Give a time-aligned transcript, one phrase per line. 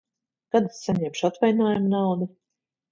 [0.55, 2.35] Kad es saņemšu atvaļinājuma naudu?